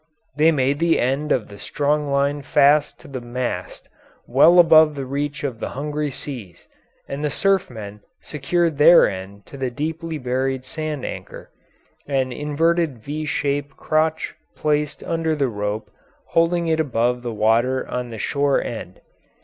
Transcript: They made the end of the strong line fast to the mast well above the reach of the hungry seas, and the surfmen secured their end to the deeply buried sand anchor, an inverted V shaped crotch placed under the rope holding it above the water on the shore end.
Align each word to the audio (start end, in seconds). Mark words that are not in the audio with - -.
They 0.35 0.51
made 0.51 0.79
the 0.79 0.99
end 0.99 1.31
of 1.31 1.47
the 1.47 1.59
strong 1.59 2.09
line 2.09 2.41
fast 2.41 2.99
to 3.01 3.07
the 3.07 3.21
mast 3.21 3.87
well 4.25 4.57
above 4.57 4.95
the 4.95 5.05
reach 5.05 5.43
of 5.43 5.59
the 5.59 5.69
hungry 5.77 6.09
seas, 6.09 6.67
and 7.07 7.23
the 7.23 7.29
surfmen 7.29 8.01
secured 8.19 8.79
their 8.79 9.07
end 9.07 9.45
to 9.45 9.57
the 9.57 9.69
deeply 9.69 10.17
buried 10.17 10.65
sand 10.65 11.05
anchor, 11.05 11.51
an 12.07 12.31
inverted 12.31 12.97
V 13.03 13.27
shaped 13.27 13.77
crotch 13.77 14.33
placed 14.55 15.03
under 15.03 15.35
the 15.35 15.49
rope 15.49 15.91
holding 16.29 16.67
it 16.67 16.79
above 16.79 17.21
the 17.21 17.31
water 17.31 17.87
on 17.87 18.09
the 18.09 18.17
shore 18.17 18.59
end. 18.59 19.01